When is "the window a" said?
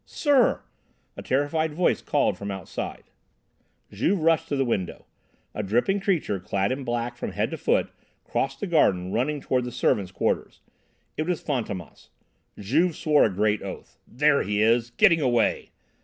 4.55-5.61